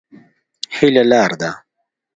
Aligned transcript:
هيله 0.75 1.03
لار 1.09 1.31
ده. 1.41 1.51